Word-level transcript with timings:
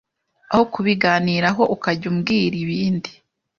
aho 0.51 0.63
kubiganiraho 0.73 1.61
ukajya 1.75 2.05
umubwira 2.09 2.55
ibindi 2.63 3.11